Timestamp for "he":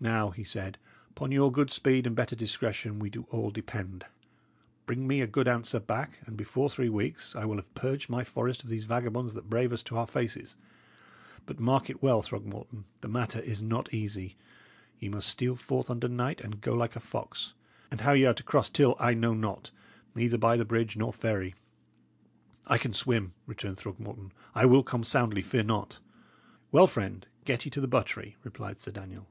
0.30-0.44